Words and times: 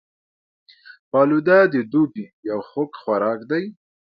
فالوده 1.09 1.59
د 1.73 1.75
دوبي 1.91 2.25
یو 2.49 2.59
خوږ 2.69 2.91
خوراک 3.01 3.39
دی 3.51 3.63